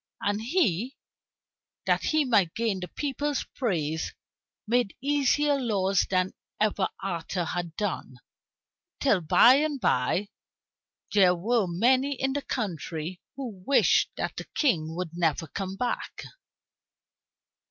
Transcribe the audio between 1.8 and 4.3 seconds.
that he might gain the people's praise,